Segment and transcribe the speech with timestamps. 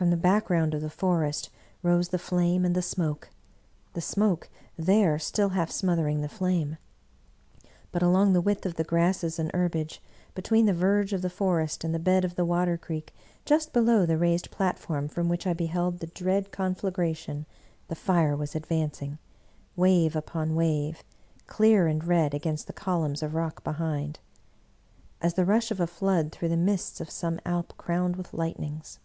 [0.00, 1.50] From the background of the forest
[1.82, 3.28] rose the flame and the smoke—
[3.94, 6.78] ^the smoke, there, still half smothering the flame.
[7.92, 10.00] But along the width of the grasses and herbage,
[10.34, 14.06] between the verge of the forest and the bed of the water creek just below
[14.06, 17.44] the raised plat form from which I beheld the dread conflagration,
[17.88, 19.18] the fire was advancing—
[19.76, 21.04] ^wave upon wave,
[21.46, 24.18] clear and red against the columns of rock behind;
[25.20, 28.98] as the rush of a flood through the, mists of some Alp crowned with lightnings.